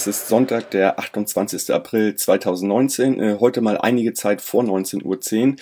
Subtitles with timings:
[0.00, 1.74] es ist Sonntag, der 28.
[1.74, 3.20] April 2019.
[3.20, 5.56] Äh, heute mal einige Zeit vor 19.10 Uhr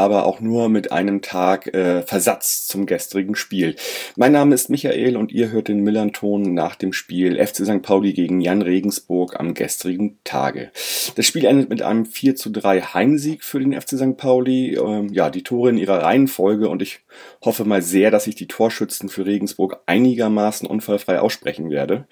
[0.00, 3.76] aber auch nur mit einem Tag äh, Versatz zum gestrigen Spiel.
[4.16, 7.82] Mein Name ist Michael und ihr hört den Millanton nach dem Spiel FC St.
[7.82, 10.70] Pauli gegen Jan Regensburg am gestrigen Tage.
[11.16, 14.16] Das Spiel endet mit einem 4 zu 3 Heimsieg für den FC St.
[14.16, 14.74] Pauli.
[14.76, 17.00] Ähm, ja, die Tore in ihrer Reihenfolge und ich
[17.44, 22.06] hoffe mal sehr, dass ich die Torschützen für Regensburg einigermaßen unfallfrei aussprechen werde.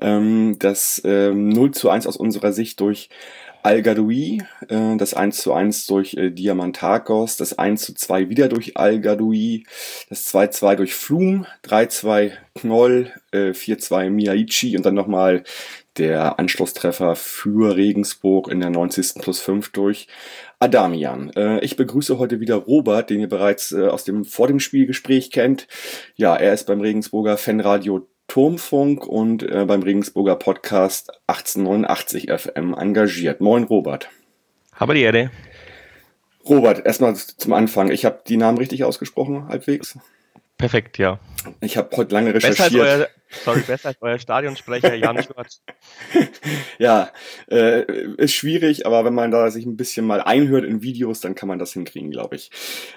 [0.00, 3.10] Ähm, das ähm, 0 zu 1 aus unserer Sicht durch
[3.68, 8.78] Al-Gadoui, äh, das 1 zu 1 durch äh, Diamantakos, das 1 zu 2 wieder durch
[8.78, 9.64] Al-Gadoui,
[10.08, 15.44] das 2 2 durch Flum, 3 2 Knoll, äh, 4 2 Miyaichi und dann nochmal
[15.98, 19.20] der Anschlusstreffer für Regensburg in der 90.
[19.20, 20.08] plus 5 durch
[20.60, 21.30] Adamian.
[21.36, 25.30] Äh, ich begrüße heute wieder Robert, den ihr bereits äh, aus dem vor dem Spielgespräch
[25.30, 25.68] kennt.
[26.16, 33.40] Ja, er ist beim Regensburger Fanradio Turmfunk und äh, beim Regensburger Podcast 1889 FM engagiert.
[33.40, 34.10] Moin Robert.
[34.74, 35.32] Habe die Erde.
[36.48, 37.90] Robert, erstmal zum Anfang.
[37.90, 39.98] Ich habe die Namen richtig ausgesprochen, halbwegs.
[40.58, 41.20] Perfekt, ja.
[41.60, 42.58] Ich habe heute lange recherchiert.
[42.58, 43.08] Besser als euer,
[43.44, 45.62] sorry, besser als euer Stadionsprecher Jan Schwarz.
[46.78, 47.10] ja,
[47.48, 47.84] äh,
[48.16, 51.48] ist schwierig, aber wenn man da sich ein bisschen mal einhört in Videos, dann kann
[51.48, 52.50] man das hinkriegen, glaube ich.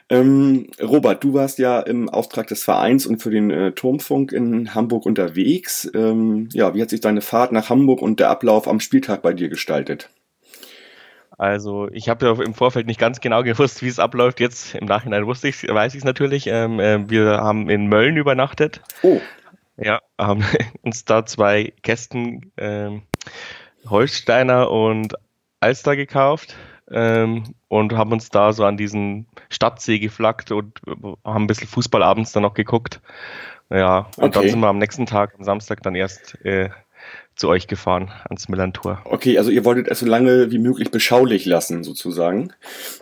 [0.09, 4.73] Ähm, Robert, du warst ja im Auftrag des Vereins und für den äh, Turmfunk in
[4.73, 5.90] Hamburg unterwegs.
[5.94, 9.34] Ähm, ja, wie hat sich deine Fahrt nach Hamburg und der Ablauf am Spieltag bei
[9.34, 10.09] dir gestaltet?
[11.42, 14.39] Also ich habe ja im Vorfeld nicht ganz genau gewusst, wie es abläuft.
[14.39, 16.45] Jetzt im Nachhinein wusste ich, weiß ich es natürlich.
[16.45, 18.81] Ähm, äh, wir haben in Mölln übernachtet.
[19.02, 19.19] Oh.
[19.75, 20.46] Ja, haben
[20.84, 23.01] uns da zwei Kästen ähm,
[23.90, 25.16] Holsteiner und
[25.59, 26.56] Alster gekauft
[26.91, 30.80] ähm, und haben uns da so an diesen Stadtsee geflaggt und
[31.25, 33.01] haben ein bisschen Fußball abends dann noch geguckt.
[33.72, 34.31] Ja, und okay.
[34.34, 36.69] dann sind wir am nächsten Tag, am Samstag, dann erst äh,
[37.36, 39.02] zu euch gefahren, ans Millantor.
[39.06, 42.53] Okay, also ihr wolltet es so lange wie möglich beschaulich lassen, sozusagen.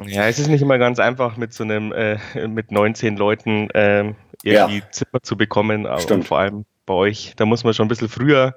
[0.06, 2.18] Ja, es ist nicht immer ganz einfach, mit so einem, äh,
[2.48, 4.14] mit 19 Leuten äh,
[4.44, 4.92] irgendwie ja.
[4.92, 6.26] Zimmer zu bekommen, aber Stimmt.
[6.26, 8.56] vor allem bei euch, da muss man schon ein bisschen früher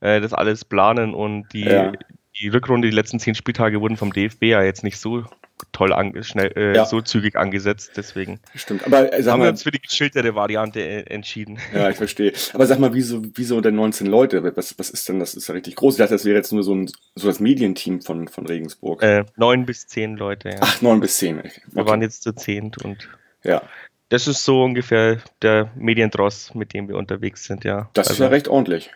[0.00, 1.92] äh, das alles planen und die, ja.
[2.40, 5.24] die Rückrunde, die letzten zehn Spieltage wurden vom DFB ja jetzt nicht so
[5.72, 6.84] toll an, schnell, äh, ja.
[6.84, 8.86] so zügig angesetzt, deswegen Stimmt.
[8.86, 11.58] Aber, äh, haben mal, wir uns für die geschilderte Variante äh, entschieden.
[11.72, 12.32] Ja, ich verstehe.
[12.52, 14.42] Aber sag mal, wieso, wieso denn 19 Leute?
[14.56, 15.34] Was, was ist denn das?
[15.34, 15.94] ist ja richtig groß.
[15.94, 19.02] Ich dachte, das wäre jetzt nur so, ein, so das Medienteam von, von Regensburg.
[19.02, 20.56] Äh, neun bis zehn Leute, ja.
[20.60, 21.38] Ach, neun bis zehn.
[21.38, 21.50] Okay.
[21.66, 23.08] Wir waren jetzt zu zehnt und
[23.42, 23.62] ja.
[24.08, 27.90] das ist so ungefähr der Mediendross, mit dem wir unterwegs sind, ja.
[27.92, 28.90] Das also, ist ja recht ordentlich.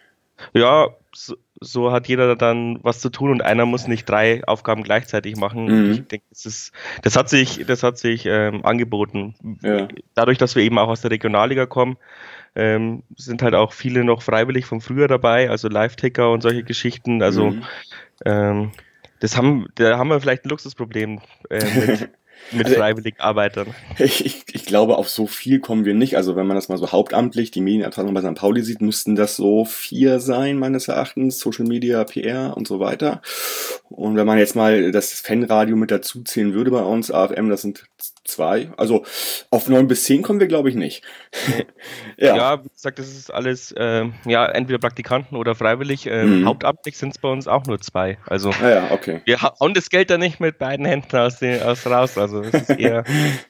[0.55, 4.83] Ja, so, so, hat jeder dann was zu tun und einer muss nicht drei Aufgaben
[4.83, 5.65] gleichzeitig machen.
[5.67, 5.93] Mhm.
[5.93, 6.73] Ich denke, das ist,
[7.03, 9.35] das hat sich, das hat sich ähm, angeboten.
[9.63, 9.89] Ja.
[10.15, 11.97] Dadurch, dass wir eben auch aus der Regionalliga kommen,
[12.55, 17.23] ähm, sind halt auch viele noch freiwillig von früher dabei, also Live-Ticker und solche Geschichten.
[17.23, 17.63] Also mhm.
[18.25, 18.73] ähm,
[19.21, 22.11] das haben, da haben wir vielleicht ein Luxusproblem äh, mit,
[22.53, 23.75] mit also, Freiwilligarbeitern.
[23.99, 26.17] Ich, ich, ich, glaube, auf so viel kommen wir nicht.
[26.17, 28.35] Also wenn man das mal so hauptamtlich, die Medienabteilung bei St.
[28.35, 31.39] Pauli sieht, müssten das so vier sein, meines Erachtens.
[31.41, 33.23] Social Media, PR und so weiter.
[33.89, 37.63] Und wenn man jetzt mal das Fanradio mit dazu zählen würde bei uns, AFM, das
[37.63, 37.85] sind
[38.29, 38.71] zwei.
[38.77, 39.05] Also
[39.51, 41.03] auf neun bis zehn kommen wir, glaube ich, nicht.
[42.17, 42.37] ja.
[42.37, 46.07] ja, wie gesagt, das ist alles äh, ja entweder Praktikanten oder freiwillig.
[46.07, 46.47] Ähm, mhm.
[46.47, 48.19] Hauptamtlich sind es bei uns auch nur zwei.
[48.27, 49.23] Also ah, ja, okay.
[49.25, 52.19] wir hauen das Geld da nicht mit beiden Händen aus, den, aus raus.
[52.19, 53.05] Also es ist eher.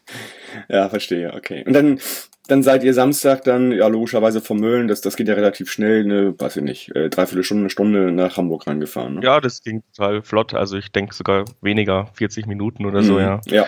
[0.69, 1.65] ja, verstehe, okay.
[1.67, 1.99] Und dann
[2.49, 6.03] dann seid ihr Samstag dann, ja, logischerweise vom Mölln, das, das geht ja relativ schnell,
[6.03, 9.17] eine, weiß ich nicht, äh, dreiviertel Stunde, eine Stunde nach Hamburg reingefahren.
[9.17, 9.21] Ne?
[9.23, 10.55] Ja, das ging total flott.
[10.55, 13.21] Also ich denke sogar weniger, 40 Minuten oder so, mhm.
[13.21, 13.41] ja.
[13.47, 13.67] Ja.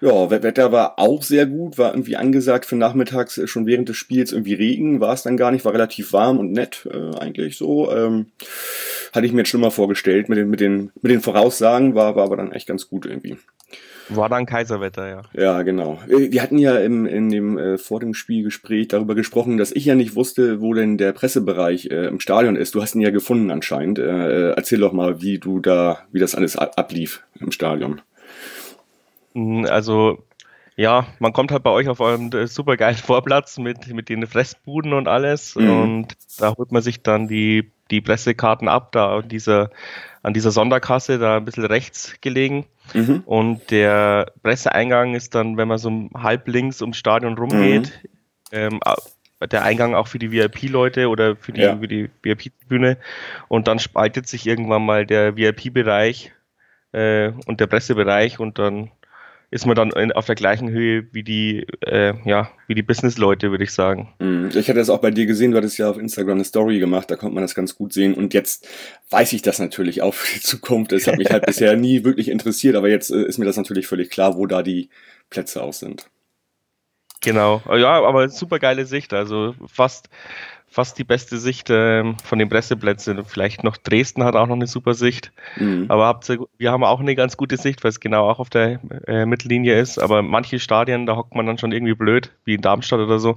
[0.00, 3.96] Ja, Wetter war auch sehr gut, war irgendwie angesagt für nachmittags äh, schon während des
[3.96, 7.56] Spiels irgendwie Regen, war es dann gar nicht, war relativ warm und nett äh, eigentlich
[7.56, 7.92] so.
[7.92, 8.26] Ähm,
[9.12, 12.14] hatte ich mir jetzt schon mal vorgestellt mit den, mit den, mit den Voraussagen, war,
[12.14, 13.38] war aber dann echt ganz gut irgendwie.
[14.10, 15.22] War dann Kaiserwetter, ja.
[15.34, 15.98] Ja, genau.
[16.08, 19.84] Äh, wir hatten ja im, in dem äh, vor dem Spielgespräch darüber gesprochen, dass ich
[19.84, 22.74] ja nicht wusste, wo denn der Pressebereich äh, im Stadion ist.
[22.74, 23.98] Du hast ihn ja gefunden anscheinend.
[23.98, 28.00] Äh, erzähl doch mal, wie du da, wie das alles ablief im Stadion.
[29.34, 30.24] Hm, also,
[30.76, 34.26] ja, man kommt halt bei euch auf eurem äh, super geilen Vorplatz mit, mit den
[34.26, 35.56] Fressbuden und alles.
[35.56, 35.70] Mhm.
[35.70, 39.70] Und da holt man sich dann die, die Pressekarten ab, da an dieser,
[40.22, 42.66] an dieser Sonderkasse, da ein bisschen rechts gelegen.
[42.94, 43.22] Mhm.
[43.26, 48.00] Und der Presseeingang ist dann, wenn man so halb links ums Stadion rumgeht,
[48.52, 48.58] mhm.
[48.58, 48.80] ähm,
[49.46, 51.74] der Eingang auch für die VIP-Leute oder für die, ja.
[51.74, 52.98] die VIP-Bühne.
[53.48, 56.32] Und dann spaltet sich irgendwann mal der VIP-Bereich
[56.92, 58.90] äh, und der Pressebereich und dann
[59.50, 63.50] ist man dann in, auf der gleichen Höhe wie die, äh, ja, wie die Business-Leute,
[63.50, 64.14] würde ich sagen.
[64.18, 64.50] Mhm.
[64.50, 67.10] Ich hatte das auch bei dir gesehen, du hattest ja auf Instagram eine Story gemacht,
[67.10, 68.14] da konnte man das ganz gut sehen.
[68.14, 68.68] Und jetzt
[69.10, 70.92] weiß ich das natürlich auch für die Zukunft.
[70.92, 73.86] Es hat mich halt bisher nie wirklich interessiert, aber jetzt äh, ist mir das natürlich
[73.86, 74.90] völlig klar, wo da die
[75.30, 76.10] Plätze aus sind.
[77.20, 79.12] Genau, ja, aber super geile Sicht.
[79.12, 80.08] Also fast
[80.68, 83.24] fast die beste Sicht äh, von den Presseplätzen.
[83.24, 85.32] Vielleicht noch Dresden hat auch noch eine super Sicht.
[85.56, 85.86] Mhm.
[85.88, 86.20] Aber
[86.58, 89.80] wir haben auch eine ganz gute Sicht, weil es genau auch auf der äh, Mittellinie
[89.80, 89.98] ist.
[89.98, 93.36] Aber manche Stadien, da hockt man dann schon irgendwie blöd, wie in Darmstadt oder so,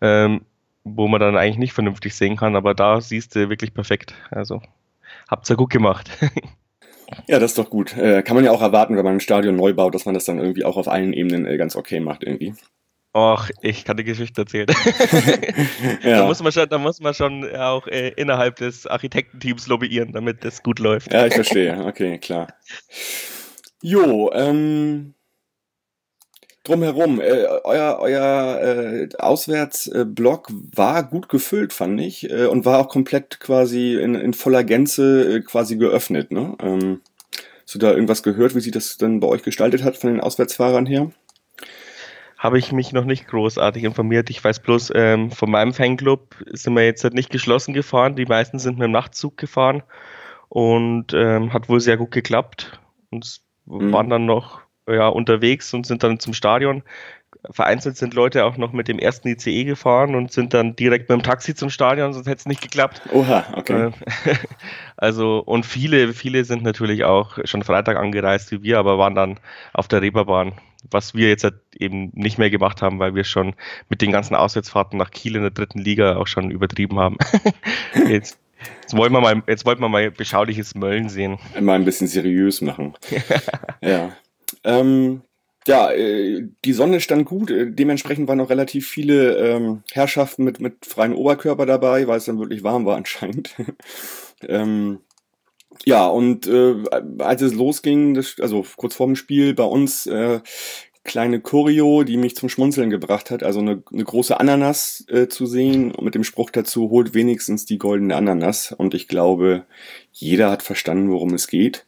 [0.00, 0.42] ähm,
[0.82, 2.56] wo man dann eigentlich nicht vernünftig sehen kann.
[2.56, 4.14] Aber da siehst du wirklich perfekt.
[4.30, 4.60] Also
[5.28, 6.10] habt ihr gut gemacht.
[7.26, 7.96] Ja, das ist doch gut.
[7.96, 10.24] Äh, kann man ja auch erwarten, wenn man ein Stadion neu baut, dass man das
[10.24, 12.54] dann irgendwie auch auf allen Ebenen äh, ganz okay macht irgendwie.
[13.16, 14.66] Och, ich kann die Geschichte erzählen.
[16.02, 16.18] ja.
[16.18, 20.44] da, muss man schon, da muss man schon auch äh, innerhalb des Architektenteams lobbyieren, damit
[20.44, 21.12] das gut läuft.
[21.12, 21.84] Ja, ich verstehe.
[21.84, 22.48] Okay, klar.
[23.80, 25.14] Jo, ähm,
[26.64, 32.88] drumherum, äh, euer, euer äh, Auswärtsblock war gut gefüllt, fand ich, äh, und war auch
[32.88, 36.32] komplett quasi in, in voller Gänze äh, quasi geöffnet.
[36.32, 36.56] Ne?
[36.60, 37.00] Ähm,
[37.62, 40.20] hast du da irgendwas gehört, wie sich das dann bei euch gestaltet hat von den
[40.20, 41.12] Auswärtsfahrern her?
[42.44, 44.28] Habe ich mich noch nicht großartig informiert.
[44.28, 48.16] Ich weiß bloß, ähm, von meinem Fanclub sind wir jetzt halt nicht geschlossen gefahren.
[48.16, 49.82] Die meisten sind mit dem Nachtzug gefahren
[50.50, 52.78] und ähm, hat wohl sehr gut geklappt.
[53.10, 53.90] Und mhm.
[53.94, 56.82] waren dann noch ja, unterwegs und sind dann zum Stadion.
[57.50, 61.18] Vereinzelt sind Leute auch noch mit dem ersten ICE gefahren und sind dann direkt mit
[61.18, 63.00] dem Taxi zum Stadion, sonst hätte es nicht geklappt.
[63.10, 63.86] Oha, okay.
[63.86, 63.90] Äh,
[64.98, 69.40] also, und viele, viele sind natürlich auch schon Freitag angereist wie wir, aber waren dann
[69.72, 70.52] auf der Reeperbahn
[70.90, 73.54] was wir jetzt halt eben nicht mehr gemacht haben, weil wir schon
[73.88, 77.16] mit den ganzen Auswärtsfahrten nach Kiel in der dritten Liga auch schon übertrieben haben.
[78.08, 78.38] jetzt,
[78.82, 81.38] jetzt, wollen wir mal, jetzt wollten wir mal beschauliches Möllen sehen.
[81.60, 82.94] Mal ein bisschen seriös machen.
[83.80, 84.16] ja.
[84.62, 85.22] Ähm,
[85.66, 90.60] ja, äh, die Sonne stand gut, äh, dementsprechend waren noch relativ viele ähm, Herrschaften mit,
[90.60, 93.54] mit freiem Oberkörper dabei, weil es dann wirklich warm war anscheinend.
[94.46, 95.00] ähm,
[95.84, 96.74] ja, und äh,
[97.18, 100.40] als es losging, das, also kurz vorm Spiel bei uns, äh,
[101.04, 103.42] kleine Choreo, die mich zum Schmunzeln gebracht hat.
[103.42, 107.78] Also eine, eine große Ananas äh, zu sehen mit dem Spruch dazu, holt wenigstens die
[107.78, 108.72] goldene Ananas.
[108.72, 109.64] Und ich glaube,
[110.12, 111.86] jeder hat verstanden, worum es geht.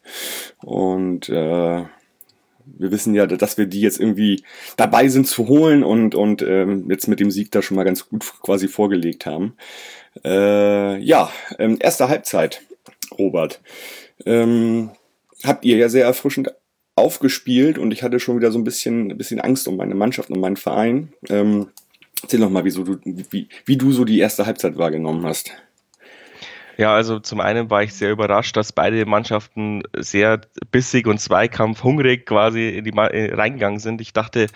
[0.63, 1.85] Und äh,
[2.67, 4.43] wir wissen ja, dass wir die jetzt irgendwie
[4.77, 8.09] dabei sind zu holen und, und ähm, jetzt mit dem Sieg da schon mal ganz
[8.09, 9.57] gut quasi vorgelegt haben.
[10.25, 12.63] Äh, ja, ähm, erste Halbzeit.
[13.19, 13.61] Robert.
[14.25, 14.91] Ähm,
[15.45, 16.53] habt ihr ja sehr erfrischend
[16.97, 20.31] aufgespielt und ich hatte schon wieder so ein bisschen, ein bisschen Angst um meine Mannschaft
[20.31, 21.13] und meinen Verein.
[21.29, 21.69] Ähm,
[22.23, 25.53] erzähl noch mal, wieso du, wie, wie du so die erste Halbzeit wahrgenommen hast.
[26.79, 32.27] Ja, also zum einen war ich sehr überrascht, dass beide Mannschaften sehr bissig und zweikampfhungrig
[32.27, 34.03] quasi in die äh, reingegangen sind.
[34.03, 34.49] Ich dachte,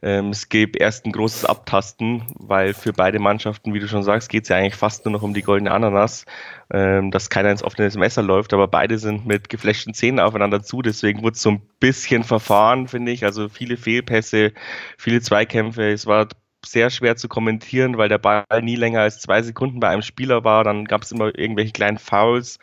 [0.00, 4.30] ähm, es gäbe erst ein großes Abtasten, weil für beide Mannschaften, wie du schon sagst,
[4.30, 6.24] geht es ja eigentlich fast nur noch um die goldene Ananas,
[6.72, 10.80] ähm, dass keiner ins offene Messer läuft, aber beide sind mit geflashten Zähnen aufeinander zu,
[10.80, 13.24] deswegen wurde es so ein bisschen verfahren, finde ich.
[13.24, 14.52] Also viele Fehlpässe,
[14.96, 15.90] viele Zweikämpfe.
[15.92, 16.28] Es war
[16.64, 20.44] sehr schwer zu kommentieren, weil der Ball nie länger als zwei Sekunden bei einem Spieler
[20.44, 20.64] war.
[20.64, 22.58] Dann gab es immer irgendwelche kleinen Fouls.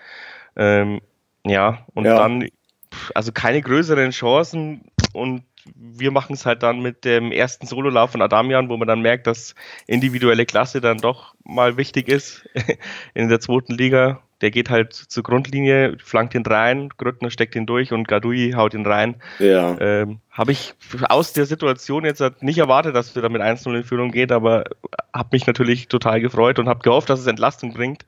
[0.56, 1.02] Ähm,
[1.46, 2.16] ja, und ja.
[2.18, 2.48] dann,
[3.14, 8.22] also keine größeren Chancen und wir machen es halt dann mit dem ersten Sololauf von
[8.22, 9.55] Adamian, wo man dann merkt, dass
[9.88, 12.48] individuelle Klasse dann doch mal wichtig ist
[13.13, 17.65] in der zweiten Liga der geht halt zur Grundlinie, flankt ihn rein, Grüttner steckt ihn
[17.65, 19.15] durch und Gadui haut ihn rein.
[19.39, 19.79] Ja.
[19.79, 20.74] Ähm, habe ich
[21.07, 24.31] aus der Situation jetzt halt nicht erwartet, dass wir da mit 1-0 in Führung geht,
[24.31, 24.65] aber
[25.13, 28.05] habe mich natürlich total gefreut und habe gehofft, dass es Entlastung bringt.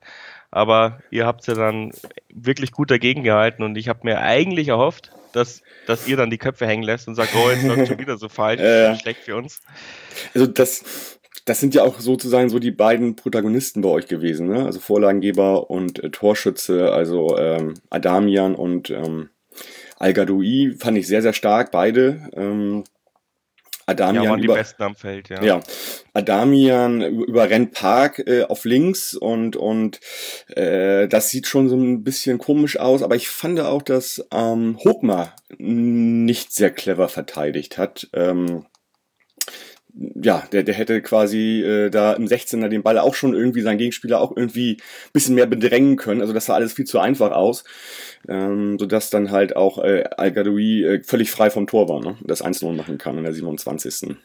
[0.51, 1.91] Aber ihr habt ja dann
[2.33, 6.37] wirklich gut dagegen gehalten und ich habe mir eigentlich erhofft, dass, dass ihr dann die
[6.37, 9.35] Köpfe hängen lässt und sagt, oh, jetzt läuft schon wieder so falsch, äh, schlecht für
[9.35, 9.61] uns.
[10.33, 14.65] Also das, das sind ja auch sozusagen so die beiden Protagonisten bei euch gewesen, ne?
[14.65, 19.29] Also Vorlagengeber und äh, Torschütze, also ähm, Adamian und ähm,
[19.97, 22.29] Al-Gadoui fand ich sehr, sehr stark, beide.
[22.33, 22.83] Ähm,
[23.89, 25.41] Adamian ja, waren über, die besten am Feld, ja.
[25.41, 25.59] Ja,
[26.13, 30.01] Adamian überrennt Park äh, auf links und und
[30.49, 34.77] äh, das sieht schon so ein bisschen komisch aus, aber ich fand auch, dass ähm,
[34.83, 38.09] Hochmar nicht sehr clever verteidigt hat.
[38.11, 38.65] Ähm,
[40.21, 43.77] ja, der, der hätte quasi äh, da im 16er den Ball auch schon irgendwie seinen
[43.77, 44.77] Gegenspieler auch irgendwie
[45.13, 46.21] bisschen mehr bedrängen können.
[46.21, 47.63] Also das sah alles viel zu einfach aus,
[48.27, 52.17] ähm, sodass dann halt auch äh, Al-Gadoui äh, völlig frei vom Tor war, ne?
[52.21, 54.15] das 1-0 machen kann in der 27.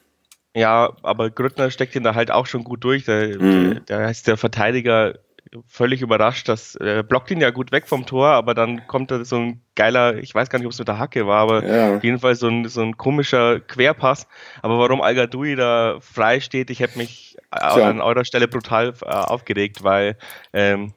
[0.55, 3.05] Ja, aber Grüttner steckt ihn da halt auch schon gut durch.
[3.05, 3.71] Der, mhm.
[3.87, 5.19] der, der heißt der Verteidiger
[5.67, 9.25] völlig überrascht, dass äh, blockt ihn ja gut weg vom Tor, aber dann kommt da
[9.25, 11.97] so ein geiler, ich weiß gar nicht, ob es mit der Hacke war, aber ja.
[11.97, 14.27] auf jeden Fall so ein, so ein komischer Querpass.
[14.63, 17.89] Aber warum al da frei steht, ich hätte mich Tja.
[17.89, 20.17] an eurer Stelle brutal äh, aufgeregt, weil
[20.53, 20.95] ähm,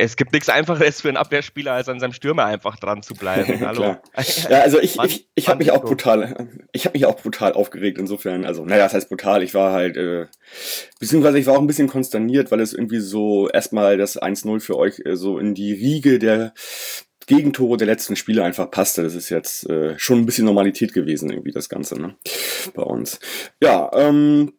[0.00, 3.60] es gibt nichts Einfaches für einen Abwehrspieler, als an seinem Stürmer einfach dran zu bleiben.
[3.66, 3.96] Hallo.
[4.48, 7.98] ja, also ich, ich, ich habe mich auch brutal, ich habe mich auch brutal aufgeregt
[7.98, 8.44] insofern.
[8.44, 9.42] Also, naja, das heißt brutal.
[9.42, 10.26] Ich war halt, äh,
[10.98, 14.76] beziehungsweise ich war auch ein bisschen konsterniert, weil es irgendwie so erstmal das 1-0 für
[14.76, 16.54] euch äh, so in die Riege der
[17.26, 19.02] Gegentore der letzten Spiele einfach passte.
[19.02, 22.16] Das ist jetzt äh, schon ein bisschen Normalität gewesen, irgendwie das Ganze, ne?
[22.74, 23.20] Bei uns.
[23.62, 24.52] Ja, ähm,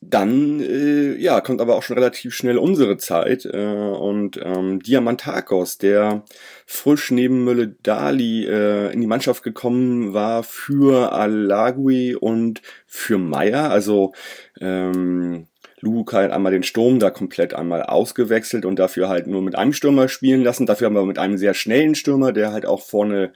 [0.00, 5.76] dann äh, ja, kommt aber auch schon relativ schnell unsere Zeit äh, und ähm, Diamantakos,
[5.76, 6.24] der
[6.64, 13.70] frisch neben Mülle Dali äh, in die Mannschaft gekommen war für Alagui und für Meier.
[13.70, 14.14] Also
[14.58, 15.46] ähm,
[15.80, 19.72] Luke halt einmal den Sturm da komplett einmal ausgewechselt und dafür halt nur mit einem
[19.72, 20.66] Stürmer spielen lassen.
[20.66, 23.32] Dafür haben wir mit einem sehr schnellen Stürmer, der halt auch vorne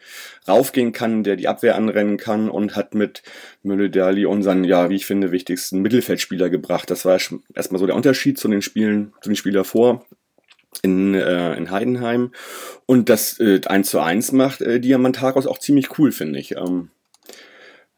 [0.46, 3.22] raufgehen kann, der die Abwehr anrennen kann und hat mit
[3.62, 6.90] Mülle-Derli unseren, ja, wie ich finde, wichtigsten Mittelfeldspieler gebracht.
[6.90, 7.18] Das war
[7.54, 10.04] erstmal so der Unterschied zu den Spielen, zu den Spielen davor
[10.82, 12.32] in, äh, in Heidenheim.
[12.86, 16.56] Und das äh, 1 zu 1 macht äh, Diamantakos auch ziemlich cool, finde ich.
[16.56, 16.90] Ähm,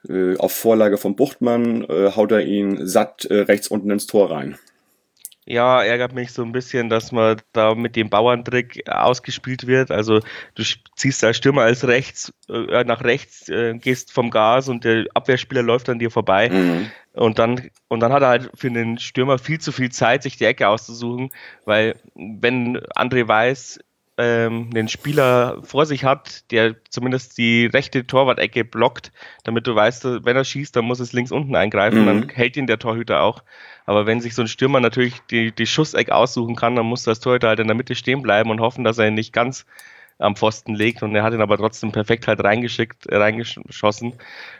[0.08, 4.30] äh, auf Vorlage von Buchtmann äh, haut er ihn satt äh, rechts unten ins Tor
[4.30, 4.58] rein.
[5.48, 9.92] Ja, ärgert mich so ein bisschen, dass man da mit dem Bauerntrick ausgespielt wird.
[9.92, 10.18] Also
[10.56, 10.64] du
[10.96, 15.62] ziehst als Stürmer als rechts äh, nach rechts, äh, gehst vom Gas und der Abwehrspieler
[15.62, 16.50] läuft an dir vorbei.
[16.50, 16.90] Mhm.
[17.12, 20.36] Und dann und dann hat er halt für den Stürmer viel zu viel Zeit, sich
[20.36, 21.30] die Ecke auszusuchen,
[21.64, 23.78] weil wenn André weiß,
[24.18, 29.12] ähm, den Spieler vor sich hat, der zumindest die rechte Torwart-Ecke blockt,
[29.44, 32.06] damit du weißt, wenn er schießt, dann muss es links unten eingreifen, mhm.
[32.06, 33.42] dann hält ihn der Torhüter auch.
[33.84, 37.20] Aber wenn sich so ein Stürmer natürlich die, die Schusseck aussuchen kann, dann muss das
[37.20, 39.66] Torhüter halt in der Mitte stehen bleiben und hoffen, dass er ihn nicht ganz
[40.18, 44.14] am Pfosten legt und er hat ihn aber trotzdem perfekt halt reingeschickt, äh, reingeschossen.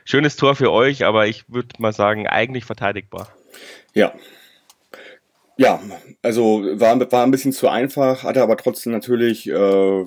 [0.04, 3.28] Schönes Tor für euch, aber ich würde mal sagen, eigentlich verteidigbar.
[3.94, 4.12] Ja,
[5.56, 5.80] ja,
[6.22, 10.04] also war, war ein bisschen zu einfach, hatte aber trotzdem natürlich, äh,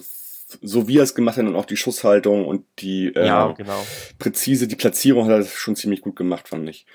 [0.61, 3.85] so wie er es gemacht hat und auch die Schusshaltung und die äh, ja, genau.
[4.17, 6.85] präzise, die Platzierung hat er schon ziemlich gut gemacht, fand ich.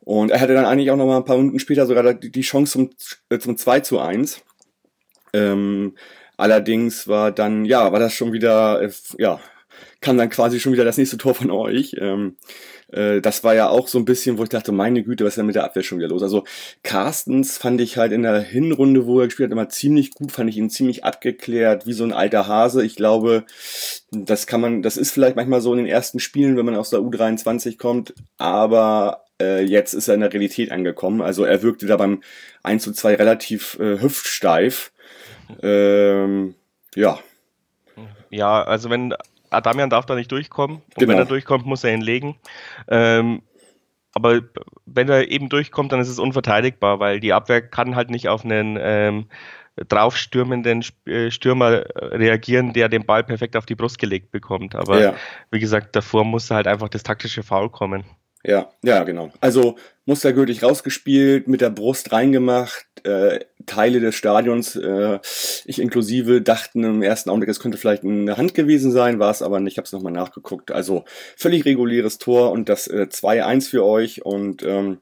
[0.00, 2.72] Und er hatte dann eigentlich auch noch mal ein paar Minuten später sogar die Chance
[2.72, 2.90] zum,
[3.30, 4.42] äh, zum 2 zu 1.
[5.32, 5.96] Ähm,
[6.36, 9.40] allerdings war dann, ja, war das schon wieder, äh, ja,
[10.00, 11.96] kam dann quasi schon wieder das nächste Tor von euch.
[11.98, 12.36] Ähm,
[12.88, 15.38] äh, das war ja auch so ein bisschen, wo ich dachte, meine Güte, was ist
[15.38, 16.22] denn mit der Abwehr schon wieder los?
[16.22, 16.44] Also
[16.82, 20.50] Carstens fand ich halt in der Hinrunde, wo er gespielt hat, immer ziemlich gut, fand
[20.50, 22.84] ich ihn ziemlich abgeklärt, wie so ein alter Hase.
[22.84, 23.44] Ich glaube,
[24.10, 26.90] das kann man, das ist vielleicht manchmal so in den ersten Spielen, wenn man aus
[26.90, 31.20] der U23 kommt, aber äh, jetzt ist er in der Realität angekommen.
[31.20, 32.22] Also er wirkte da beim
[32.62, 34.92] 1 zu 2 relativ äh, hüftsteif.
[35.62, 36.54] Ähm,
[36.94, 37.18] ja.
[38.30, 39.14] Ja, also wenn
[39.54, 40.78] Adamian darf da nicht durchkommen.
[40.78, 41.12] Und genau.
[41.12, 42.36] wenn er durchkommt, muss er ihn legen.
[42.88, 43.42] Ähm,
[44.12, 44.42] aber
[44.86, 48.44] wenn er eben durchkommt, dann ist es unverteidigbar, weil die Abwehr kann halt nicht auf
[48.44, 49.26] einen ähm,
[49.76, 54.76] draufstürmenden äh, Stürmer reagieren, der den Ball perfekt auf die Brust gelegt bekommt.
[54.76, 55.14] Aber ja.
[55.50, 58.04] wie gesagt, davor muss halt einfach das taktische Foul kommen.
[58.46, 59.32] Ja, ja, genau.
[59.40, 65.18] Also mustergültig rausgespielt, mit der Brust reingemacht, äh, Teile des Stadions, äh,
[65.64, 69.40] ich inklusive, dachten im ersten Augenblick, es könnte vielleicht eine Hand gewesen sein, war es
[69.40, 70.72] aber nicht, ich habe es nochmal nachgeguckt.
[70.72, 71.04] Also
[71.36, 74.98] völlig reguläres Tor und das äh, 2-1 für euch und ähm,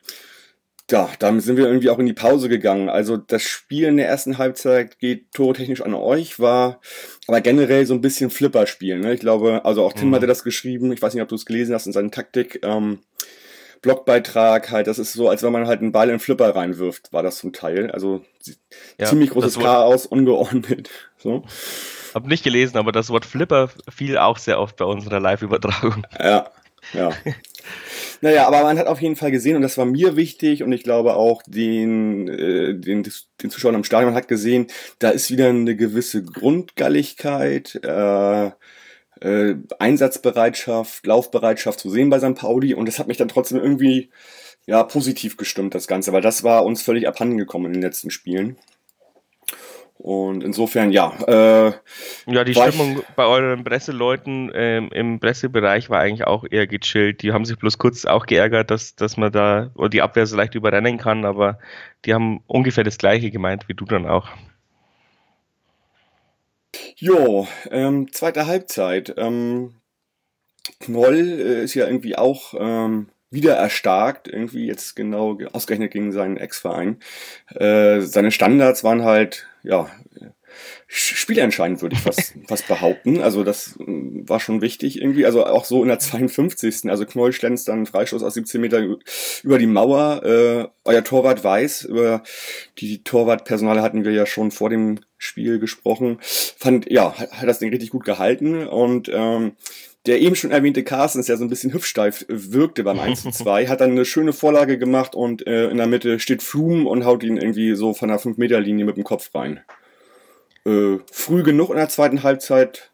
[0.90, 2.88] ja, damit sind wir irgendwie auch in die Pause gegangen.
[2.88, 6.80] Also das Spiel in der ersten Halbzeit geht torotechnisch an euch, war
[7.26, 8.98] aber generell so ein bisschen Flipper-Spiel.
[8.98, 9.14] Ne?
[9.14, 10.16] Ich glaube, also auch Tim mhm.
[10.16, 12.60] hatte das geschrieben, ich weiß nicht, ob du es gelesen hast in seiner Taktik.
[12.62, 12.98] Ähm,
[13.82, 17.24] Blogbeitrag halt, das ist so, als wenn man halt einen Ball in Flipper reinwirft, war
[17.24, 17.90] das zum Teil.
[17.90, 18.24] Also
[18.98, 20.90] ja, ziemlich großes Chaos, ungeordnet.
[21.18, 21.44] So.
[22.14, 26.06] Hab nicht gelesen, aber das Wort Flipper fiel auch sehr oft bei unserer Live-Übertragung.
[26.18, 26.50] Ja,
[26.92, 27.10] ja.
[28.20, 30.84] naja, aber man hat auf jeden Fall gesehen, und das war mir wichtig, und ich
[30.84, 33.02] glaube auch den, äh, den,
[33.42, 34.66] den Zuschauern am Stadion hat gesehen,
[34.98, 38.50] da ist wieder eine gewisse Grundgalligkeit, äh,
[39.22, 42.34] äh, Einsatzbereitschaft, Laufbereitschaft zu sehen bei St.
[42.34, 44.10] Pauli und das hat mich dann trotzdem irgendwie
[44.66, 48.10] ja positiv gestimmt, das Ganze, weil das war uns völlig abhanden gekommen in den letzten
[48.10, 48.56] Spielen.
[50.02, 51.12] Und insofern, ja.
[51.28, 51.72] Äh,
[52.26, 57.22] ja, die Stimmung ich, bei euren Presseleuten ähm, im Pressebereich war eigentlich auch eher gechillt.
[57.22, 60.36] Die haben sich bloß kurz auch geärgert, dass, dass man da oder die Abwehr so
[60.36, 61.60] leicht überrennen kann, aber
[62.04, 64.28] die haben ungefähr das Gleiche gemeint wie du dann auch.
[67.04, 69.14] Jo, ähm, zweite Halbzeit.
[69.16, 69.74] Ähm,
[70.78, 76.36] Knoll äh, ist ja irgendwie auch ähm, wieder erstarkt, irgendwie jetzt genau ausgerechnet gegen seinen
[76.36, 77.00] Ex-Verein.
[77.56, 79.90] Äh, seine Standards waren halt, ja,
[80.86, 83.20] spielentscheidend, würde ich fast, fast behaupten.
[83.20, 85.26] Also das mm, war schon wichtig irgendwie.
[85.26, 86.90] Also auch so in der 52.
[86.90, 88.82] Also Knoll schlänzt dann Freistoß aus 17 Meter
[89.42, 90.22] über die Mauer.
[90.24, 92.22] Äh, euer Torwart weiß, über
[92.78, 96.18] die Torwartpersonale hatten wir ja schon vor dem Spiel gesprochen.
[96.20, 99.52] Fand, ja, hat, hat das Ding richtig gut gehalten und ähm,
[100.06, 103.66] der eben schon erwähnte Carstens, der so ein bisschen hüpfsteif wirkte beim 1 zu 2,
[103.68, 107.22] hat dann eine schöne Vorlage gemacht und äh, in der Mitte steht Flum und haut
[107.22, 109.60] ihn irgendwie so von der 5-Meter-Linie mit dem Kopf rein.
[110.64, 112.92] Äh, früh genug in der zweiten Halbzeit,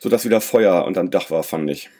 [0.00, 1.90] sodass wieder Feuer unterm Dach war, fand ich.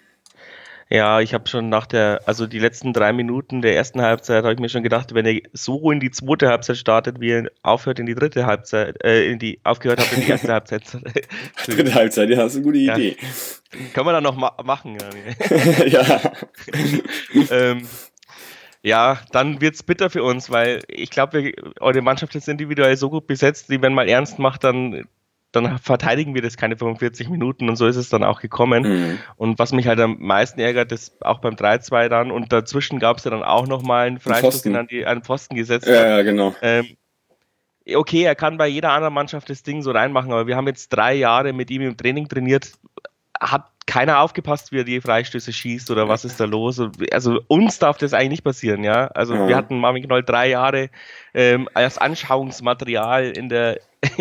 [0.88, 4.54] Ja, ich habe schon nach der, also die letzten drei Minuten der ersten Halbzeit, habe
[4.54, 7.98] ich mir schon gedacht, wenn er so in die zweite Halbzeit startet, wie er aufhört
[7.98, 10.82] in die dritte Halbzeit, äh, in die, aufgehört hat in die erste Halbzeit.
[11.66, 13.16] dritte Halbzeit, ja, das ist eine gute Idee.
[13.20, 13.78] Ja.
[13.94, 14.96] Können wir dann noch ma machen.
[15.86, 16.20] ja.
[17.50, 17.88] ähm,
[18.86, 23.26] ja, dann wird's bitter für uns, weil ich glaube, eure Mannschaft ist individuell so gut
[23.26, 25.08] besetzt, die, wenn man ernst macht, dann
[25.50, 28.82] dann verteidigen wir das keine 45 Minuten und so ist es dann auch gekommen.
[28.82, 29.18] Mhm.
[29.36, 33.16] Und was mich halt am meisten ärgert, ist auch beim 3-2 dann und dazwischen gab
[33.16, 36.22] es ja dann auch nochmal einen Freistoß, den an die, einen Pfosten gesetzt ja, Ja,
[36.22, 36.54] genau.
[36.62, 36.96] Ähm,
[37.92, 40.90] okay, er kann bei jeder anderen Mannschaft das Ding so reinmachen, aber wir haben jetzt
[40.90, 42.72] drei Jahre mit ihm im Training trainiert,
[43.40, 46.82] hat keiner aufgepasst, wie er die Freistöße schießt oder was ist da los.
[47.12, 49.06] Also uns darf das eigentlich nicht passieren, ja.
[49.08, 49.48] Also ja.
[49.48, 50.90] wir hatten Marvin Knoll drei Jahre
[51.34, 53.80] ähm, als Anschauungsmaterial in der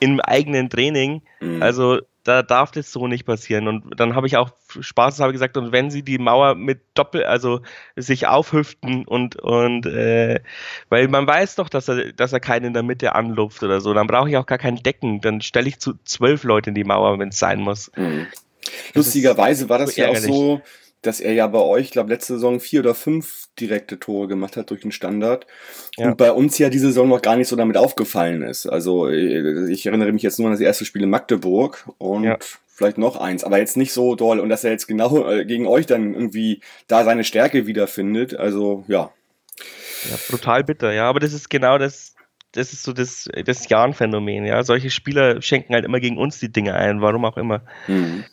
[0.00, 1.22] im eigenen Training.
[1.40, 1.62] Mhm.
[1.62, 3.68] Also da darf das so nicht passieren.
[3.68, 7.24] Und dann habe ich auch Spaß habe gesagt, und wenn sie die Mauer mit Doppel,
[7.24, 7.62] also
[7.96, 10.40] sich aufhüften und, und äh,
[10.90, 13.94] weil man weiß doch, dass er, dass er keinen in der Mitte anlupft oder so,
[13.94, 15.22] dann brauche ich auch gar kein Decken.
[15.22, 17.90] Dann stelle ich zu zwölf Leute in die Mauer, wenn es sein muss.
[17.96, 18.26] Mhm.
[18.94, 20.60] Lustigerweise war das so ja auch so,
[21.02, 24.56] dass er ja bei euch, ich glaube, letzte Saison vier oder fünf direkte Tore gemacht
[24.56, 25.46] hat durch den Standard.
[25.96, 26.08] Ja.
[26.08, 28.66] Und bei uns ja diese Saison noch gar nicht so damit aufgefallen ist.
[28.66, 32.38] Also äh, ich erinnere mich jetzt nur an das erste Spiel in Magdeburg und ja.
[32.66, 34.40] vielleicht noch eins, aber jetzt nicht so doll.
[34.40, 38.34] Und dass er jetzt genau äh, gegen euch dann irgendwie da seine Stärke wiederfindet.
[38.34, 39.12] Also ja.
[40.10, 41.08] Ja, brutal bitter, ja.
[41.08, 42.14] Aber das ist genau das,
[42.52, 44.64] das ist so das, das Jahn-Phänomen, ja.
[44.64, 47.62] Solche Spieler schenken halt immer gegen uns die Dinge ein, warum auch immer.
[47.86, 48.24] Mhm.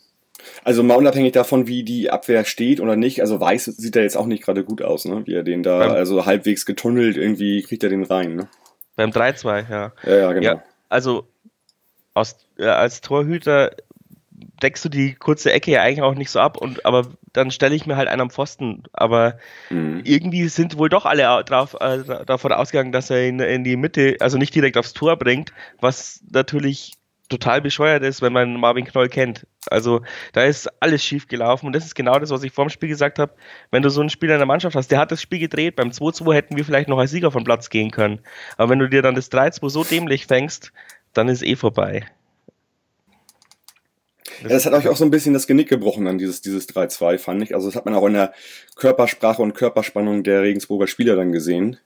[0.64, 4.18] Also mal unabhängig davon, wie die Abwehr steht oder nicht, also Weiß sieht er jetzt
[4.18, 5.24] auch nicht gerade gut aus, ne?
[5.26, 8.48] Wie er den da, also halbwegs getunnelt, irgendwie kriegt er den rein, ne?
[8.96, 9.94] Beim 3-2, ja.
[10.04, 10.16] ja.
[10.16, 10.46] Ja, genau.
[10.46, 11.28] Ja, also
[12.14, 13.72] aus, äh, als Torhüter
[14.62, 17.76] deckst du die kurze Ecke ja eigentlich auch nicht so ab und aber dann stelle
[17.76, 18.84] ich mir halt einen am Pfosten.
[18.94, 19.38] Aber
[19.70, 20.02] mhm.
[20.04, 24.18] irgendwie sind wohl doch alle drauf, äh, davon ausgegangen, dass er ihn in die Mitte,
[24.20, 26.94] also nicht direkt aufs Tor bringt, was natürlich
[27.30, 29.48] total bescheuert ist, wenn man Marvin Knoll kennt.
[29.68, 30.02] Also
[30.34, 32.90] da ist alles schief gelaufen und das ist genau das, was ich vor dem Spiel
[32.90, 33.34] gesagt habe.
[33.72, 35.90] Wenn du so einen Spieler in der Mannschaft hast, der hat das Spiel gedreht, beim
[35.90, 38.20] 2-2 hätten wir vielleicht noch als Sieger vom Platz gehen können.
[38.58, 40.72] Aber wenn du dir dann das 3-2 so dämlich fängst,
[41.14, 42.06] dann ist eh vorbei.
[44.42, 46.68] Das, ja, das hat euch auch so ein bisschen das Genick gebrochen an dieses, dieses
[46.70, 47.56] 3-2, fand ich.
[47.56, 48.34] Also das hat man auch in der
[48.76, 51.78] Körpersprache und Körperspannung der Regensburger Spieler dann gesehen.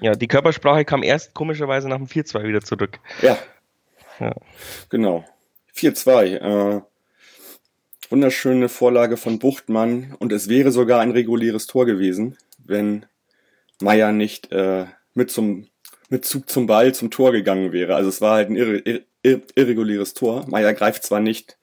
[0.00, 2.98] Ja, die Körpersprache kam erst komischerweise nach dem 4-2 wieder zurück.
[3.20, 3.38] Ja,
[4.88, 5.24] Genau.
[5.74, 6.36] 4-2.
[6.36, 6.82] Äh,
[8.10, 13.06] wunderschöne Vorlage von Buchtmann und es wäre sogar ein reguläres Tor gewesen, wenn
[13.80, 15.66] Meier nicht äh, mit zum
[16.10, 17.94] mit Zug zum Ball zum Tor gegangen wäre.
[17.94, 18.78] Also es war halt ein irre,
[19.22, 20.44] irre, irreguläres Tor.
[20.48, 21.56] Meier greift zwar nicht,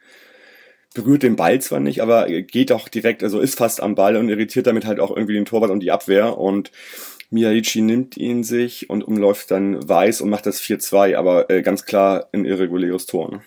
[0.94, 4.30] berührt den Ball zwar nicht, aber geht auch direkt, also ist fast am Ball und
[4.30, 6.72] irritiert damit halt auch irgendwie den Torwart und die Abwehr und
[7.30, 11.86] Miyaichi nimmt ihn sich und umläuft dann Weiß und macht das 4-2, aber äh, ganz
[11.86, 13.32] klar ein irreguläres Tor.
[13.32, 13.42] Ne?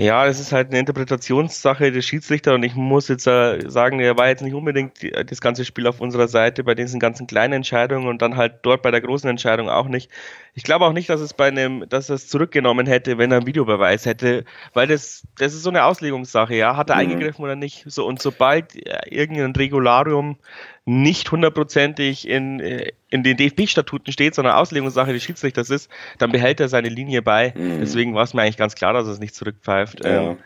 [0.00, 4.16] Ja, es ist halt eine Interpretationssache des Schiedsrichter und ich muss jetzt äh, sagen, er
[4.16, 7.52] war jetzt nicht unbedingt die, das ganze Spiel auf unserer Seite bei diesen ganzen kleinen
[7.52, 10.10] Entscheidungen und dann halt dort bei der großen Entscheidung auch nicht.
[10.54, 13.38] Ich glaube auch nicht, dass es bei einem, dass er es zurückgenommen hätte, wenn er
[13.38, 17.00] einen Videobeweis hätte, weil das, das ist so eine Auslegungssache, ja, hat er mhm.
[17.02, 17.84] eingegriffen oder nicht.
[17.86, 20.38] So und sobald äh, irgendein Regularium
[20.84, 26.60] nicht hundertprozentig in, äh, in den DFB-Statuten steht, sondern Auslegungssache des Schiedsrichters ist, dann behält
[26.60, 27.52] er seine Linie bei.
[27.56, 27.80] Mhm.
[27.80, 30.04] Deswegen war es mir eigentlich ganz klar, dass er es nicht zurückpfeift.
[30.04, 30.30] Ja.
[30.30, 30.38] Ähm,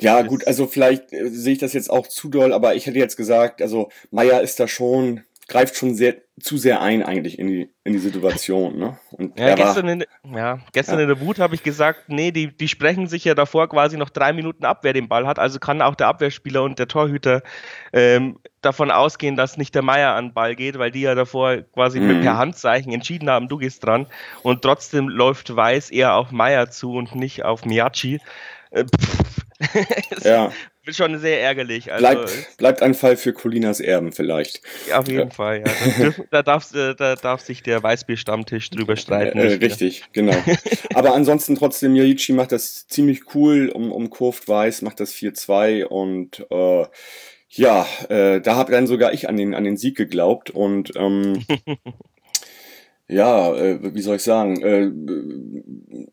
[0.00, 2.98] ja, gut, also vielleicht äh, sehe ich das jetzt auch zu doll, aber ich hätte
[2.98, 5.22] jetzt gesagt, also Meier ist da schon
[5.52, 8.78] greift schon sehr zu sehr ein eigentlich in die, in die Situation.
[8.78, 8.98] Ne?
[9.12, 11.02] Und ja, gestern, war, in, ja, gestern ja.
[11.02, 14.10] in der Wut habe ich gesagt, nee, die, die sprechen sich ja davor quasi noch
[14.10, 15.38] drei Minuten ab, wer den Ball hat.
[15.38, 17.42] Also kann auch der Abwehrspieler und der Torhüter
[17.92, 21.58] ähm, davon ausgehen, dass nicht der Meier an den Ball geht, weil die ja davor
[21.74, 22.22] quasi mhm.
[22.22, 24.06] per Handzeichen entschieden haben, du gehst dran.
[24.42, 28.20] Und trotzdem läuft Weiß eher auf Meier zu und nicht auf Miyachi.
[28.70, 28.84] Äh,
[30.24, 30.50] ja.
[30.84, 31.92] Ist schon sehr ärgerlich.
[31.92, 34.62] Also, bleibt, bleibt ein Fall für Colinas Erben vielleicht.
[34.92, 35.30] Auf jeden ja.
[35.30, 36.12] Fall, ja.
[36.30, 39.38] Da, darf, da darf sich der Weißbier-Stammtisch drüber streiten.
[39.38, 40.36] Äh, richtig, genau.
[40.94, 45.84] Aber ansonsten trotzdem, Yaichi macht das ziemlich cool, um, um Kurft Weiß, macht das 4-2
[45.84, 46.86] und äh,
[47.54, 51.44] ja, äh, da habe dann sogar ich an den, an den Sieg geglaubt und ähm,
[53.08, 54.90] ja, äh, wie soll ich sagen, äh,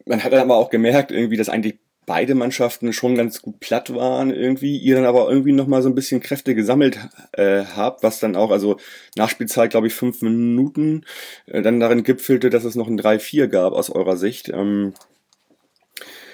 [0.06, 1.80] man hat dann aber auch gemerkt, irgendwie, dass eigentlich
[2.10, 5.94] beide Mannschaften schon ganz gut platt waren irgendwie, ihr dann aber irgendwie nochmal so ein
[5.94, 6.98] bisschen Kräfte gesammelt
[7.34, 8.78] äh, habt, was dann auch, also
[9.16, 11.06] Nachspielzeit, glaube ich, fünf Minuten,
[11.46, 14.50] äh, dann darin gipfelte, dass es noch ein 3-4 gab aus eurer Sicht.
[14.50, 14.96] Ähm,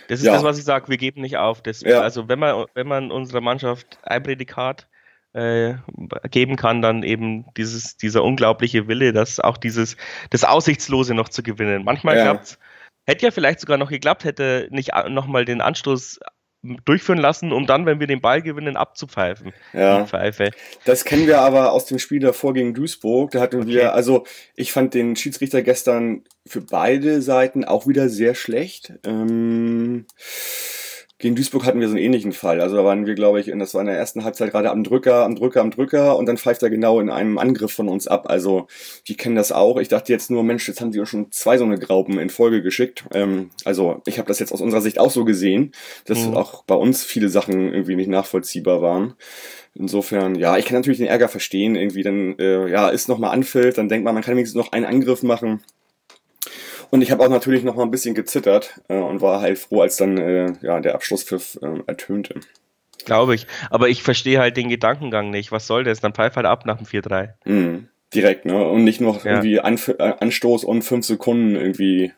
[0.08, 0.32] das ist ja.
[0.32, 1.62] das, was ich sage, wir geben nicht auf.
[1.62, 2.00] Das, ja.
[2.00, 4.88] Also wenn man, wenn man unserer Mannschaft ein Prädikat
[5.34, 5.74] äh,
[6.32, 9.98] geben kann, dann eben dieses, dieser unglaubliche Wille, dass auch dieses,
[10.30, 11.84] das Aussichtslose noch zu gewinnen.
[11.84, 12.24] Manchmal ja.
[12.24, 12.60] klappt's
[13.06, 16.20] Hätte ja vielleicht sogar noch geklappt, hätte nicht nochmal den Anstoß
[16.86, 19.54] durchführen lassen, um dann, wenn wir den Ball gewinnen, abzupfeifen.
[19.74, 20.06] Ja.
[20.06, 20.52] Pfeife.
[20.84, 23.32] Das kennen wir aber aus dem Spiel davor gegen Duisburg.
[23.32, 23.70] Da hatten okay.
[23.70, 28.94] wir, also ich fand den Schiedsrichter gestern für beide Seiten auch wieder sehr schlecht.
[29.06, 30.06] Ähm,
[31.18, 32.60] gegen Duisburg hatten wir so einen ähnlichen Fall.
[32.60, 34.84] Also da waren wir, glaube ich, in, das war in der ersten Halbzeit gerade am
[34.84, 38.08] Drücker, am Drücker, am Drücker und dann pfeift er genau in einem Angriff von uns
[38.08, 38.30] ab.
[38.30, 38.68] Also
[39.08, 39.78] die kennen das auch.
[39.78, 42.30] Ich dachte jetzt nur, Mensch, jetzt haben die uns schon zwei so eine Graupen in
[42.30, 43.06] Folge geschickt.
[43.14, 45.72] Ähm, also ich habe das jetzt aus unserer Sicht auch so gesehen,
[46.04, 46.36] dass mhm.
[46.36, 49.14] auch bei uns viele Sachen irgendwie nicht nachvollziehbar waren.
[49.74, 51.76] Insofern, ja, ich kann natürlich den Ärger verstehen.
[51.76, 54.86] Irgendwie dann, äh, ja, ist nochmal anfällt, dann denkt man, man kann wenigstens noch einen
[54.86, 55.62] Angriff machen.
[56.92, 59.82] Und ich habe auch natürlich noch mal ein bisschen gezittert äh, und war halt froh,
[59.82, 62.40] als dann äh, ja, der Abschlusspfiff äh, ertönte.
[63.06, 63.48] Glaube ich.
[63.70, 65.52] Aber ich verstehe halt den Gedankengang nicht.
[65.52, 66.00] Was soll das?
[66.00, 67.30] Dann pfeift halt ab nach dem 4-3.
[67.46, 67.88] Mhm.
[68.14, 68.64] Direkt, ne?
[68.68, 69.32] Und nicht noch ja.
[69.32, 72.14] irgendwie Anf äh, Anstoß und fünf Sekunden irgendwie.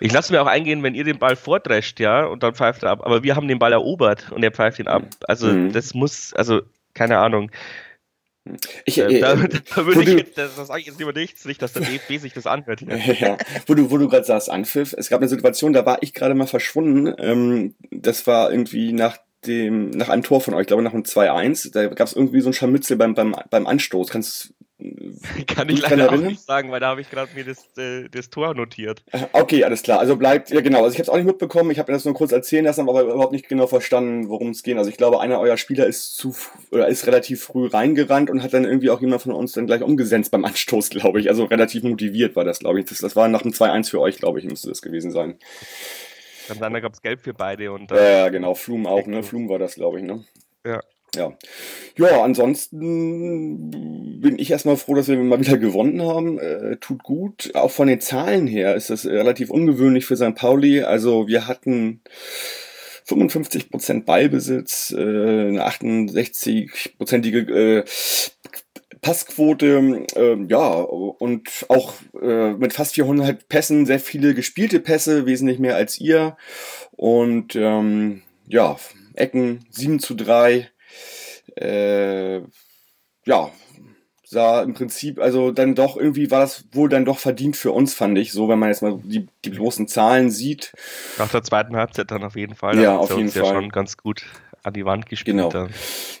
[0.00, 2.90] Ich lasse mir auch eingehen, wenn ihr den Ball vordrescht, ja, und dann pfeift er
[2.90, 3.00] ab.
[3.04, 5.02] Aber wir haben den Ball erobert und er pfeift ihn ab.
[5.26, 5.72] Also mhm.
[5.72, 6.60] das muss, also
[6.94, 7.50] keine Ahnung.
[8.84, 11.60] Ich, äh, da, äh, da würde ich jetzt, das sage ich jetzt lieber nichts, nicht,
[11.62, 12.82] dass der DFB sich das anhört.
[13.18, 16.12] Ja, wo du, wo du gerade sagst, Anpfiff, es gab eine Situation, da war ich
[16.12, 17.14] gerade mal verschwunden.
[17.18, 21.04] Ähm, das war irgendwie nach dem, nach einem Tor von euch, ich glaube nach einem
[21.04, 21.72] 2-1.
[21.72, 24.08] Da gab es irgendwie so ein Scharmützel beim, beim, beim Anstoß.
[24.08, 24.54] Kannst
[25.46, 28.28] Kann ich leider auch nicht sagen, weil da habe ich gerade mir das, äh, das
[28.28, 29.02] Tor notiert.
[29.32, 29.98] Okay, alles klar.
[30.00, 32.04] Also bleibt, ja genau, also ich habe es auch nicht mitbekommen, ich habe mir das
[32.04, 34.76] nur kurz erzählen lassen, aber überhaupt nicht genau verstanden, worum es geht.
[34.76, 36.34] Also ich glaube, einer eurer Spieler ist zu
[36.70, 39.82] oder ist relativ früh reingerannt und hat dann irgendwie auch jemand von uns dann gleich
[39.82, 41.30] umgesetzt beim Anstoß, glaube ich.
[41.30, 42.86] Also relativ motiviert war das, glaube ich.
[42.86, 45.38] Das, das war nach dem 2-1 für euch, glaube ich, müsste das gewesen sein.
[46.48, 49.22] Dann, dann gab es Gelb für beide und Ja, ja, genau, Flum auch, ne?
[49.22, 50.24] Flum war das, glaube ich, ne?
[50.64, 50.80] Ja.
[51.14, 51.32] Ja.
[51.96, 53.70] Ja, ansonsten
[54.20, 56.38] bin ich erstmal froh, dass wir mal wieder gewonnen haben.
[56.38, 57.52] Äh, tut gut.
[57.54, 60.34] Auch von den Zahlen her ist das relativ ungewöhnlich für St.
[60.34, 60.82] Pauli.
[60.82, 62.02] Also wir hatten
[63.08, 67.84] 55% Ballbesitz, äh, eine 68-prozentige äh,
[69.06, 75.60] Passquote, äh, ja, und auch äh, mit fast 400 Pässen, sehr viele gespielte Pässe, wesentlich
[75.60, 76.36] mehr als ihr.
[76.90, 78.76] Und ähm, ja,
[79.14, 80.68] Ecken 7 zu 3
[81.54, 82.38] äh,
[83.26, 83.50] ja,
[84.24, 87.94] sah im Prinzip, also dann doch irgendwie war das wohl dann doch verdient für uns,
[87.94, 90.72] fand ich, so wenn man jetzt mal die, die bloßen Zahlen sieht.
[91.16, 92.80] Nach der zweiten Halbzeit dann auf jeden Fall.
[92.80, 93.44] Ja, auf jeden Fall.
[93.44, 94.26] Ja schon ganz gut
[94.66, 95.36] an die Wand gespielt.
[95.36, 95.48] Genau.
[95.48, 95.70] Dann.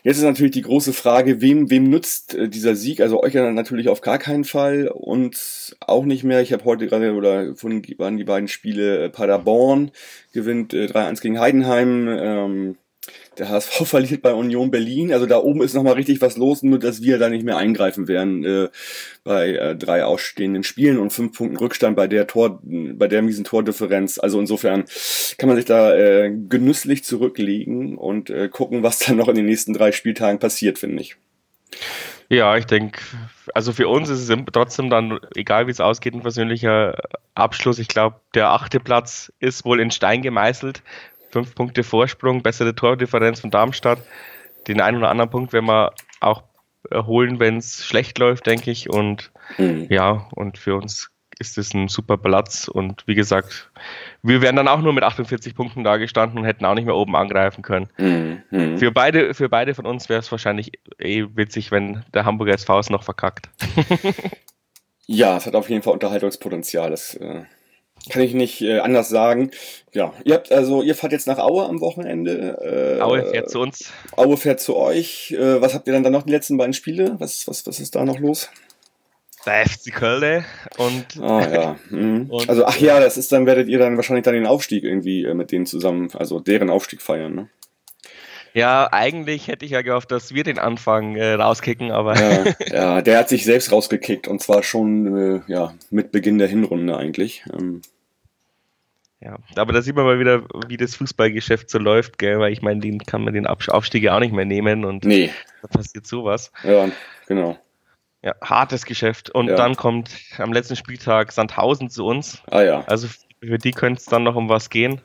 [0.02, 3.00] Jetzt ist natürlich die große Frage, wem, wem nutzt äh, dieser Sieg?
[3.00, 6.40] Also euch natürlich auf gar keinen Fall und auch nicht mehr.
[6.40, 9.90] Ich habe heute gerade, oder von waren die beiden Spiele äh, Paderborn,
[10.32, 12.76] gewinnt äh, 3-1 gegen Heidenheim, ähm,
[13.38, 15.12] der HSV verliert bei Union Berlin.
[15.12, 18.08] Also da oben ist nochmal richtig was los, nur dass wir da nicht mehr eingreifen
[18.08, 18.68] werden äh,
[19.24, 23.44] bei äh, drei ausstehenden Spielen und fünf Punkten Rückstand bei der Tor, bei der miesen
[23.44, 24.18] Tordifferenz.
[24.18, 24.84] Also insofern
[25.38, 29.46] kann man sich da äh, genüsslich zurücklegen und äh, gucken, was dann noch in den
[29.46, 31.16] nächsten drei Spieltagen passiert, finde ich.
[32.28, 33.00] Ja, ich denke,
[33.54, 36.96] also für uns ist es trotzdem dann, egal wie es ausgeht, ein persönlicher
[37.34, 37.78] Abschluss.
[37.78, 40.82] Ich glaube, der achte Platz ist wohl in Stein gemeißelt
[41.36, 43.98] fünf Punkte Vorsprung, bessere Tordifferenz von Darmstadt.
[44.68, 46.44] Den einen oder anderen Punkt werden wir auch
[46.90, 48.88] holen, wenn es schlecht läuft, denke ich.
[48.88, 49.86] Und mhm.
[49.90, 52.68] ja, und für uns ist es ein super Platz.
[52.68, 53.70] Und wie gesagt,
[54.22, 56.96] wir wären dann auch nur mit 48 Punkten da gestanden und hätten auch nicht mehr
[56.96, 57.90] oben angreifen können.
[57.98, 58.42] Mhm.
[58.50, 58.78] mhm.
[58.78, 62.78] Für, beide, für beide von uns wäre es wahrscheinlich eh witzig, wenn der Hamburger SV
[62.78, 63.50] es noch verkackt.
[65.06, 66.88] ja, es hat auf jeden Fall Unterhaltungspotenzial.
[66.88, 67.42] Das äh,
[68.08, 69.50] kann ich nicht äh, anders sagen.
[69.92, 72.96] Ja, ihr habt also, ihr fahrt jetzt nach Aue am Wochenende.
[72.98, 73.92] Äh, Aue fährt zu uns.
[74.16, 75.32] Aue fährt zu euch.
[75.32, 77.16] Äh, was habt ihr dann dann noch die letzten beiden Spiele?
[77.18, 78.50] Was, was, was ist da noch los?
[79.46, 80.44] Der FC Köln
[80.76, 81.22] und.
[81.22, 81.76] Ah ja.
[81.90, 82.26] Mhm.
[82.30, 85.24] Und, also ach ja, das ist dann werdet ihr dann wahrscheinlich dann den Aufstieg irgendwie
[85.24, 87.48] äh, mit denen zusammen, also deren Aufstieg feiern, ne?
[88.56, 92.18] Ja, eigentlich hätte ich ja gehofft, dass wir den Anfang äh, rauskicken, aber.
[92.18, 96.48] Ja, ja, der hat sich selbst rausgekickt und zwar schon äh, ja, mit Beginn der
[96.48, 97.44] Hinrunde eigentlich.
[97.52, 97.82] Ähm,
[99.26, 102.38] ja, aber da sieht man mal wieder, wie das Fußballgeschäft so läuft, gell?
[102.38, 105.30] weil ich meine, den kann man den Aufstieg ja auch nicht mehr nehmen und nee.
[105.62, 106.52] da passiert sowas.
[106.62, 106.88] Ja,
[107.26, 107.58] genau.
[108.22, 109.30] Ja, hartes Geschäft.
[109.30, 109.56] Und Ja.
[109.56, 112.40] dann kommt am letzten Spieltag Sandhausen zu uns.
[112.46, 112.84] Ah ja.
[112.86, 113.08] Also
[113.40, 115.00] für die könnte es dann noch um was gehen.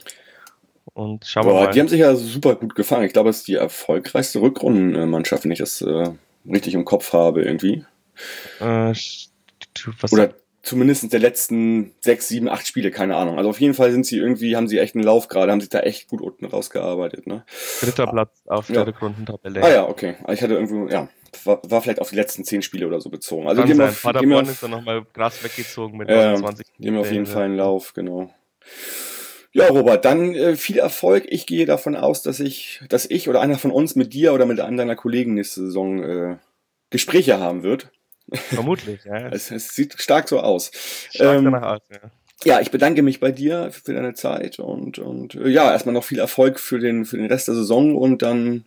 [0.94, 1.72] Und schauen Boah, wir mal.
[1.72, 3.06] die haben sich ja super gut gefangen.
[3.06, 6.10] Ich glaube, es ist die erfolgreichste Rückrundenmannschaft, wenn ich das äh,
[6.48, 7.86] richtig im Kopf habe irgendwie.
[8.60, 8.94] Äh,
[10.00, 13.38] was, Oder zumindest der letzten sechs, sieben, acht Spiele, keine Ahnung.
[13.38, 15.70] Also auf jeden Fall sind sie irgendwie, haben sie echt einen Lauf gerade, haben sich
[15.70, 17.28] da echt gut unten rausgearbeitet.
[17.28, 17.44] Ne?
[17.82, 18.76] dritter Platz auf Ja.
[18.76, 19.64] der Rückrundentabelle.
[19.64, 20.16] Ah ja, okay.
[20.24, 21.10] Also Ich hatte irgendwo, ja,
[21.46, 23.48] war, war vielleicht auf die letzten zehn Spiele oder so bezogen.
[23.48, 24.16] Also Kann die haben, sein.
[24.16, 27.26] auf, die, haben ist dann nochmal krass weggezogen mit Ja, 29 die haben auf jeden.
[27.26, 28.34] Fall einen Lauf, genau.
[29.54, 31.26] Ja, Robert, dann äh, viel Erfolg.
[31.28, 34.46] Ich gehe davon aus, dass ich, dass ich oder einer von uns mit dir oder
[34.46, 36.38] mit einem deiner Kollegen nächste Saison äh,
[36.90, 37.90] Gespräche haben wird.
[38.32, 39.28] Vermutlich, ja.
[39.32, 40.72] Es, es sieht stark so aus.
[41.12, 42.12] Stark ähm, danach aus, ja.
[42.44, 46.04] Ja, ich bedanke mich bei dir für deine Zeit und, und äh, ja, erstmal noch
[46.04, 48.66] viel Erfolg für den, für den Rest der Saison und dann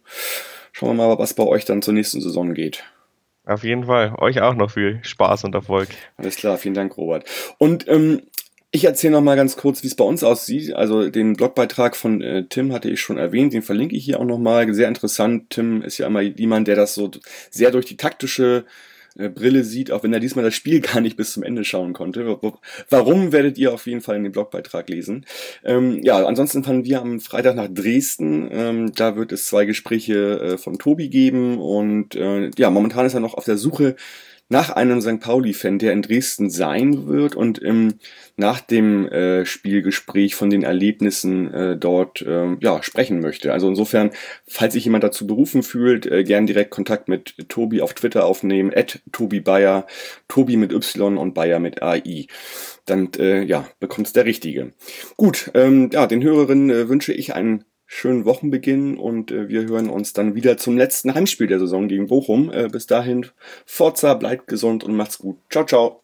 [0.71, 2.85] schauen wir mal, was bei euch dann zur nächsten Saison geht.
[3.47, 4.15] Auf jeden Fall.
[4.19, 5.89] Euch auch noch viel Spaß und Erfolg.
[6.17, 7.25] Alles klar, vielen Dank, Robert.
[7.59, 8.23] Und ähm,
[8.71, 10.73] ich erzähle noch mal ganz kurz, wie es bei uns aussieht.
[10.73, 14.25] Also den Blogbeitrag von äh, Tim hatte ich schon erwähnt, den verlinke ich hier auch
[14.25, 14.73] noch mal.
[14.73, 15.51] Sehr interessant.
[15.51, 17.11] Tim ist ja immer jemand, der das so
[17.51, 18.65] sehr durch die taktische
[19.17, 22.27] Brille sieht, auch wenn er diesmal das Spiel gar nicht bis zum Ende schauen konnte.
[22.27, 22.59] Wa- wa-
[22.91, 25.25] Warum werdet ihr auf jeden Fall in dem Blogbeitrag lesen?
[25.65, 28.49] Ähm, ja, ansonsten fahren wir am Freitag nach Dresden.
[28.53, 33.15] Ähm, da wird es zwei Gespräche äh, von Tobi geben und äh, ja, momentan ist
[33.15, 33.97] er noch auf der Suche
[34.49, 35.21] nach einem St.
[35.21, 37.95] Pauli-Fan, der in Dresden sein wird und ähm,
[38.37, 43.53] nach dem äh, Spielgespräch von den Erlebnissen äh, dort ähm, ja, sprechen möchte.
[43.53, 44.11] Also insofern,
[44.47, 48.73] falls sich jemand dazu berufen fühlt, äh, gern direkt Kontakt mit Tobi auf Twitter aufnehmen,
[48.75, 49.87] at Tobi Bayer,
[50.29, 52.27] Tobi mit Y und Bayer mit AI.
[52.85, 54.73] Dann äh, ja, bekommt's der Richtige.
[55.17, 59.89] Gut, ähm, ja, den Hörerinnen äh, wünsche ich einen schönen Wochenbeginn und äh, wir hören
[59.89, 62.51] uns dann wieder zum letzten Heimspiel der Saison gegen Bochum.
[62.51, 63.27] Äh, bis dahin,
[63.65, 65.39] Forza, bleibt gesund und macht's gut.
[65.49, 66.03] Ciao, ciao.